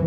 [0.00, 0.06] 大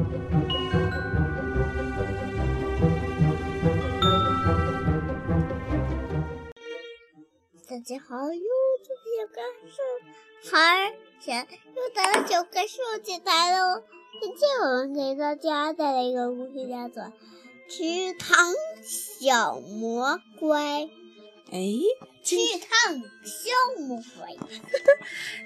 [7.79, 8.41] 家好，又
[8.81, 9.35] 是九个
[9.67, 9.77] 数
[10.51, 13.83] 孩前又到了九个数节台喽。
[14.19, 17.03] 今天我们给大家带来一个故事，叫做
[17.69, 18.51] 《池塘
[18.81, 20.81] 小魔怪》。
[21.51, 21.59] 哎，
[22.23, 24.35] 池塘小魔怪。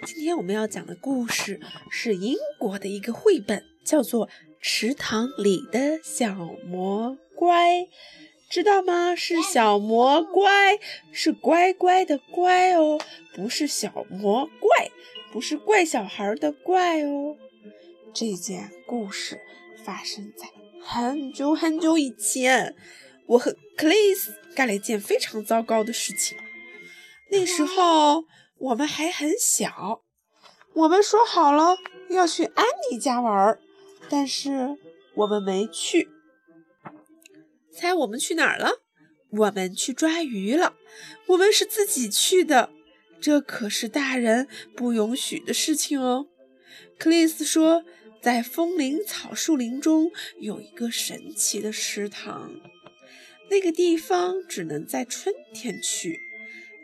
[0.05, 1.59] 今天我们要讲的故事
[1.91, 4.27] 是英国的一个绘本，叫做
[4.61, 7.71] 《池塘里的小魔乖》。
[8.49, 9.13] 知道吗？
[9.13, 10.79] 是小魔乖，
[11.11, 12.97] 是乖乖的乖哦，
[13.35, 14.89] 不是小魔怪，
[15.33, 17.35] 不是怪小孩的怪哦。
[18.13, 19.41] 这件故事
[19.83, 20.47] 发生在
[20.81, 22.73] 很久很久以前，
[23.25, 26.37] 我和克里斯干了一件非常糟糕的事情。
[27.29, 28.23] 那时候
[28.59, 30.03] 我们还很小，
[30.73, 31.75] 我们说好了
[32.09, 33.59] 要去安妮家玩，
[34.09, 34.77] 但是
[35.15, 36.09] 我们没去。
[37.71, 38.81] 猜我们去哪儿了？
[39.29, 40.75] 我们去抓鱼了。
[41.27, 42.71] 我们是自己去的，
[43.19, 46.27] 这可是大人不允许的事情哦。
[46.97, 47.83] 克里斯说，
[48.21, 52.55] 在风铃草树林中有一个神奇的池塘，
[53.51, 56.19] 那个地方只能在春天去。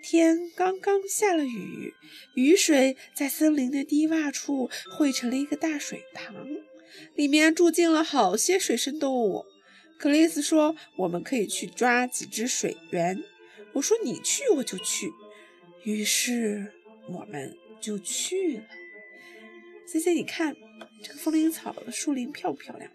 [0.04, 1.94] 天刚刚下了雨，
[2.36, 6.36] 雨水在森林的低洼处汇成了一个大水塘，
[7.16, 9.46] 里面住进了好些水生动物。
[9.98, 13.24] 克里斯说：“我们可以去抓几只水螈。”
[13.74, 15.12] 我说：“你去，我就去。”
[15.84, 16.74] 于是
[17.08, 18.64] 我们就去了。
[19.88, 20.56] C C，你看
[21.04, 22.92] 这个风铃草的树林漂不漂亮？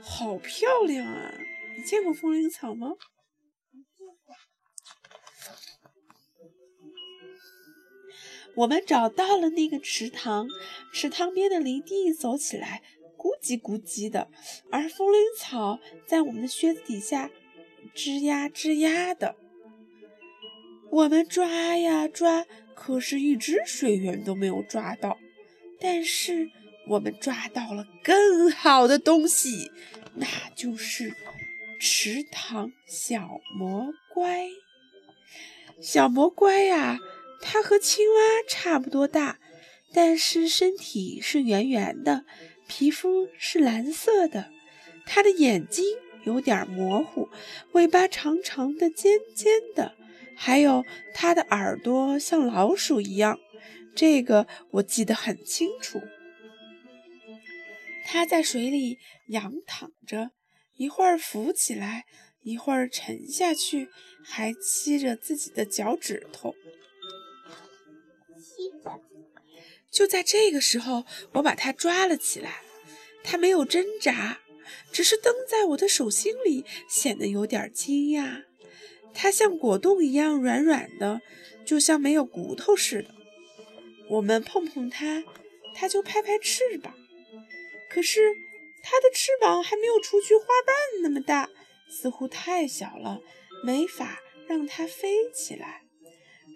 [0.00, 1.34] 好漂亮啊！
[1.76, 2.92] 你见过风铃草吗？
[8.58, 10.48] 我们找到了那个池塘，
[10.92, 12.82] 池塘边的林地走起来。
[13.16, 14.28] 咕叽咕叽的，
[14.70, 17.30] 而风铃草在我们的靴子底下
[17.94, 19.34] 吱呀吱呀的。
[20.90, 25.18] 我们抓呀抓，可是一只水螈都没有抓到。
[25.80, 26.50] 但是
[26.88, 29.70] 我们抓到了更好的东西，
[30.14, 31.12] 那就是
[31.80, 34.48] 池塘小魔怪。
[35.80, 36.98] 小魔怪呀，
[37.40, 39.38] 它和青蛙差不多大，
[39.92, 42.24] 但是身体是圆圆的。
[42.66, 44.50] 皮肤是蓝色的，
[45.06, 45.84] 它的眼睛
[46.24, 47.30] 有点模糊，
[47.72, 49.94] 尾巴长长的、尖尖的，
[50.36, 50.84] 还有
[51.14, 53.38] 它的耳朵像老鼠一样，
[53.96, 56.02] 这个我记得很清楚。
[58.04, 58.98] 它在水里
[59.28, 60.32] 仰躺着，
[60.76, 62.04] 一会儿浮起来，
[62.42, 63.88] 一会儿沉下去，
[64.22, 66.54] 还吸着自己的脚趾头。
[69.90, 72.62] 就在这个时候，我把它抓了起来。
[73.24, 74.40] 它没有挣扎，
[74.92, 78.44] 只是蹬在我的手心里，显得有点惊讶。
[79.12, 81.20] 它像果冻一样软软的，
[81.66, 83.14] 就像没有骨头似的。
[84.08, 85.24] 我们碰碰它，
[85.74, 86.94] 它就拍拍翅膀。
[87.90, 88.32] 可是
[88.82, 91.50] 它的翅膀还没有雏菊花瓣那么大，
[91.90, 93.20] 似乎太小了，
[93.64, 95.82] 没法让它飞起来。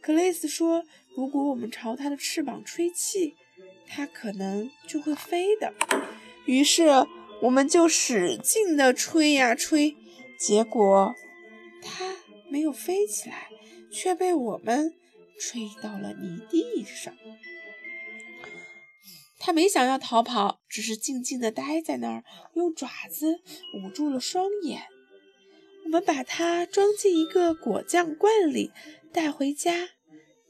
[0.01, 0.85] 克雷斯说
[1.15, 3.35] ：“如果我们朝它的翅膀吹气，
[3.87, 5.73] 它可能就会飞的。”
[6.47, 6.89] 于是
[7.43, 9.97] 我们就使劲地吹呀吹，
[10.39, 11.15] 结果
[11.83, 12.17] 它
[12.49, 13.49] 没有飞起来，
[13.91, 14.95] 却被我们
[15.39, 17.15] 吹到了泥地上。
[19.39, 22.25] 它没想要逃跑，只是静静地待在那儿，
[22.55, 23.41] 用爪子
[23.75, 24.83] 捂住了双眼。
[25.85, 28.71] 我们把它装进一个果酱罐里，
[29.13, 29.89] 带回家，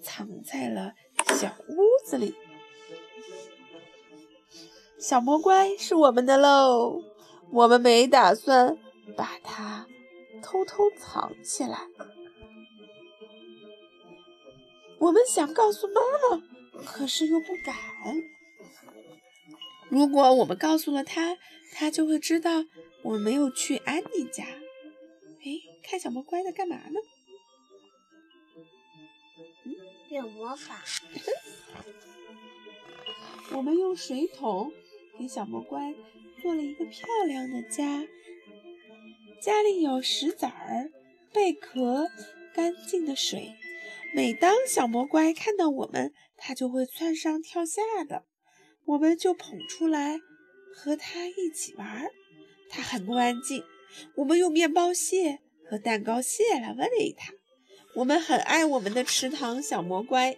[0.02, 0.94] 藏在了
[1.38, 2.34] 小屋子里。
[4.98, 7.02] 小魔怪是我们的喽，
[7.50, 8.76] 我们没打算
[9.16, 9.86] 把它
[10.42, 11.78] 偷偷藏起来。
[14.98, 16.00] 我们想告诉妈
[16.36, 17.74] 妈，可是又不敢。
[19.88, 21.36] 如果我们告诉了她，
[21.74, 22.64] 她就会知道
[23.02, 24.44] 我们没有去安妮家。
[24.44, 27.00] 哎，看小魔怪在干嘛呢？
[30.12, 30.84] 变魔法。
[33.56, 34.70] 我们用水桶。
[35.18, 35.94] 给小魔怪
[36.40, 38.08] 做了一个漂亮的家，
[39.42, 40.90] 家里有石子儿、
[41.32, 42.08] 贝壳、
[42.54, 43.54] 干净的水。
[44.14, 48.24] 每当小魔怪看到我们，它就会窜上跳下的，
[48.86, 50.18] 我们就捧出来
[50.74, 52.10] 和它一起玩。
[52.70, 53.62] 它很不安静，
[54.16, 57.34] 我们用面包屑和蛋糕屑来喂它。
[57.94, 60.36] 我们很爱我们的池塘小魔怪，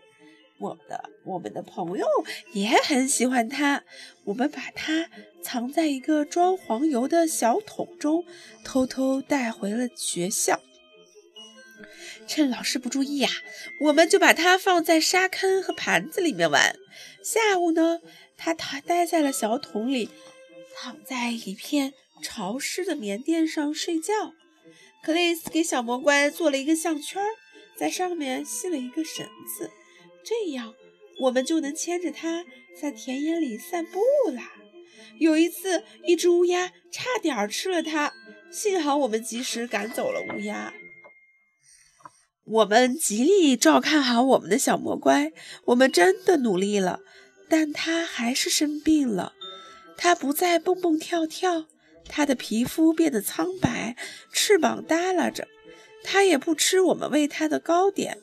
[0.58, 2.06] 我的我们的朋友
[2.52, 3.84] 也很喜欢它。
[4.24, 5.08] 我们把它
[5.42, 8.24] 藏在一个装黄油的小桶中，
[8.64, 10.60] 偷偷带回了学校。
[12.26, 13.28] 趁老师不注意呀，
[13.82, 16.74] 我们就把它放在沙坑和盘子里面玩。
[17.22, 18.00] 下午呢，
[18.36, 20.10] 它躺待在了小桶里，
[20.76, 21.92] 躺在一片
[22.22, 24.32] 潮湿的棉垫上睡觉。
[25.02, 27.22] 克里斯给小魔怪做了一个项圈，
[27.76, 29.26] 在上面系了一个绳
[29.58, 29.70] 子，
[30.24, 30.74] 这样
[31.20, 32.44] 我们就能牵着它
[32.80, 34.00] 在田野里散步
[34.30, 34.52] 啦。
[35.18, 38.12] 有一次，一只乌鸦差点吃了它，
[38.50, 40.74] 幸好我们及时赶走了乌鸦。
[42.44, 45.32] 我们极力照看好我们的小魔怪，
[45.66, 47.00] 我们真的努力了，
[47.48, 49.34] 但它还是生病了。
[49.96, 51.66] 它不再蹦蹦跳跳。
[52.06, 53.96] 它的皮肤变得苍白，
[54.30, 55.48] 翅膀耷拉着。
[56.04, 58.18] 它也不吃我们喂它的糕点。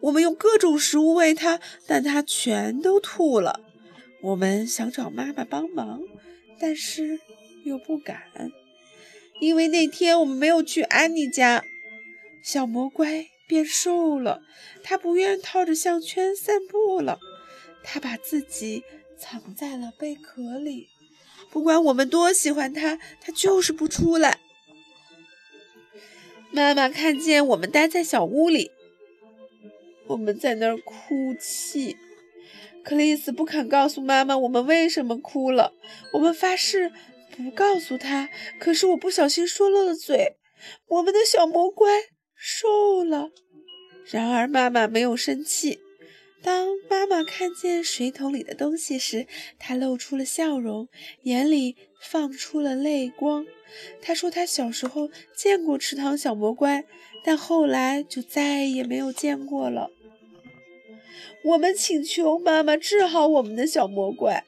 [0.00, 3.60] 我们用各种食物喂它，但它全都吐了。
[4.22, 6.00] 我们想找妈妈帮忙，
[6.58, 7.20] 但是
[7.64, 8.22] 又不敢，
[9.40, 11.62] 因为那天我们没有去安妮家。
[12.42, 14.42] 小魔怪变瘦了，
[14.82, 17.18] 它不愿套着项圈散步了。
[17.82, 18.82] 它把自己
[19.18, 20.88] 藏在了贝壳里。
[21.50, 24.40] 不管我们多喜欢它，它就是不出来。
[26.56, 28.70] 妈妈看见我们待在小屋里，
[30.06, 31.98] 我们在那儿哭泣。
[32.82, 35.74] 克里斯不肯告诉妈妈我们为什么哭了，
[36.14, 36.90] 我们发誓
[37.36, 38.30] 不告诉他。
[38.58, 40.38] 可是我不小心说漏了嘴，
[40.88, 41.90] 我们的小魔怪
[42.34, 43.28] 瘦了。
[44.06, 45.80] 然而妈妈没有生气。
[46.46, 49.26] 当妈妈看见水桶里的东西时，
[49.58, 50.88] 她露出了笑容，
[51.22, 53.44] 眼里放出了泪光。
[54.00, 56.84] 她说：“她小时候见过池塘小魔怪，
[57.24, 59.90] 但后来就再也没有见过了。”
[61.42, 64.44] 我们请求妈妈治好我们的小魔怪，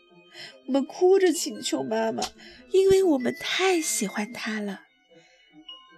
[0.67, 2.23] 我们哭着请求妈妈，
[2.71, 4.83] 因为我们太喜欢它了。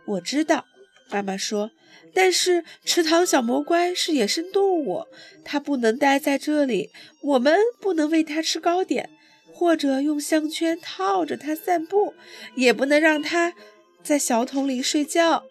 [0.07, 0.65] 我知道，
[1.11, 1.71] 妈妈说。
[2.13, 5.07] 但是池塘小魔怪是野生动物，
[5.45, 6.91] 它不能待在这里。
[7.23, 9.09] 我们不能喂它吃糕点，
[9.53, 12.15] 或者用项圈套着它散步，
[12.57, 13.55] 也不能让它
[14.03, 15.45] 在小桶里睡觉。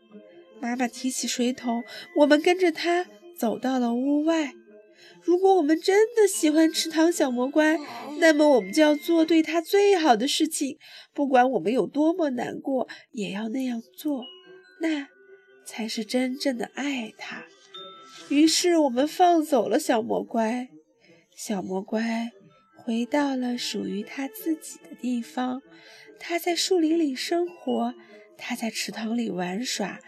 [0.59, 1.83] 妈妈提起水桶，
[2.17, 3.05] 我们跟着它
[3.37, 4.53] 走到了屋外。
[5.21, 7.77] 如果我们真的喜欢池塘小魔怪，
[8.19, 10.77] 那么我们就要做对它最好的事情，
[11.13, 14.25] 不管我们有多么难过，也要那样做。
[14.81, 15.07] 那。
[15.69, 17.43] 才是真正的爱他。
[18.29, 20.69] 于是我们放走了小魔怪，
[21.35, 22.31] 小魔怪
[22.75, 25.61] 回到了属于他自己的地方。
[26.19, 27.93] 他在树林里生活，
[28.35, 29.99] 他在池塘里玩耍，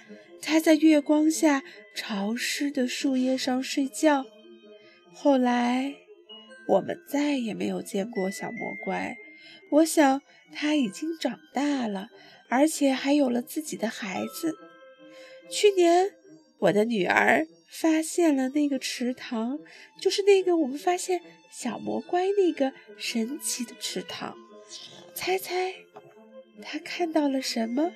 [0.42, 1.63] 他在月光下
[1.96, 4.25] 潮湿的树叶上睡觉。
[5.13, 5.94] 后来，
[6.68, 9.16] 我们再也没有见过小魔怪。
[9.69, 10.22] 我想
[10.52, 12.10] 他已经长大了，
[12.50, 14.56] 而且还有了自己的孩子。
[15.51, 16.12] 去年，
[16.59, 19.59] 我的女儿发现了那个池塘，
[20.00, 21.21] 就是那个我们发现
[21.51, 24.33] 小魔怪那个神奇的池塘。
[25.13, 25.75] 猜猜，
[26.62, 27.92] 她看到了什么？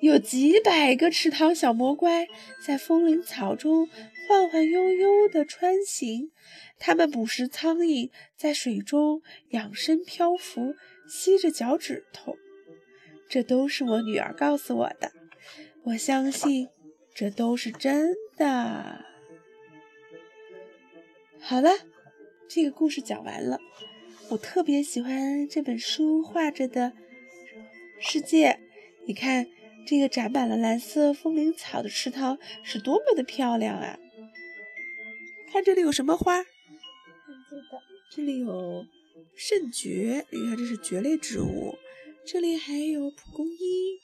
[0.00, 2.28] 有几百个池塘小魔怪
[2.64, 3.88] 在风铃草中
[4.28, 6.30] 晃晃悠悠地穿行，
[6.78, 9.20] 它们捕食苍蝇，在水中
[9.50, 10.74] 仰身漂浮，
[11.08, 12.36] 吸着脚趾头。
[13.32, 15.10] 这都是我女儿告诉我的，
[15.84, 16.68] 我相信
[17.14, 19.06] 这都是真的。
[21.40, 21.70] 好了，
[22.46, 23.58] 这个故事讲完了。
[24.28, 26.92] 我特别喜欢这本书画着的
[27.98, 28.60] 世界。
[29.06, 29.46] 你看，
[29.86, 33.98] 这个长满了蓝色风铃草的池塘是多么的漂亮啊！
[35.50, 36.44] 看这里有什么花？
[38.14, 38.84] 这里有
[39.34, 41.78] 圣蕨，你看这是蕨类植物。
[42.24, 43.98] 这里还有蒲公英，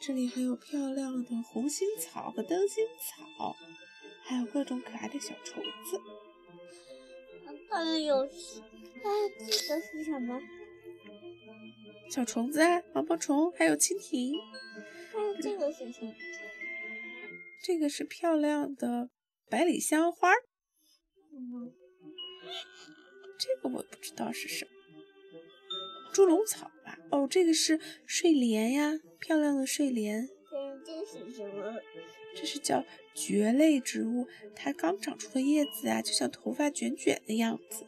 [0.00, 3.56] 这里还有漂亮的红心草和灯心草，
[4.22, 6.00] 还有各种可爱的小虫子。
[7.68, 8.28] 还有，啊，
[9.38, 10.40] 这个是什么？
[12.10, 14.32] 小虫子啊，毛毛虫，还有蜻蜓。
[15.12, 16.14] 还有，这个是什么？
[17.64, 19.10] 这个是漂亮的
[19.50, 20.32] 百里香花。
[21.32, 21.74] 嗯，
[23.38, 24.70] 这个我不知道是什么。
[26.12, 30.28] 猪笼草吧，哦，这个是睡莲呀，漂亮的睡莲。
[30.52, 31.74] 嗯，这是什么？
[32.36, 32.84] 这是叫
[33.14, 37.84] 蕨类植物，它刚长出的叶子啊，就像头发卷卷的样子。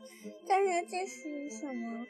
[0.46, 2.06] 但是这是什么？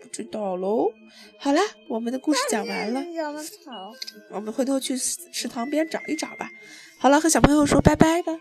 [0.00, 0.92] 不知道喽。
[1.38, 3.02] 好了，我们的故事讲完了。
[3.02, 3.92] 什么草？
[4.30, 6.50] 我们回头去池塘边找一找吧。
[6.98, 8.38] 好了，和小朋友说拜拜吧。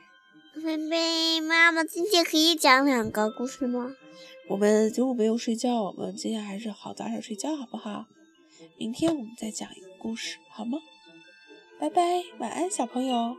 [0.56, 3.96] 菲菲妈妈今天可以讲两个故事吗？
[4.50, 8.06] 我们中午没有睡觉，我们今天还是好早点睡觉，好不好？
[8.77, 10.80] 明天我们再讲一个故事，好吗？
[11.80, 13.36] 拜拜，晚安，小朋友。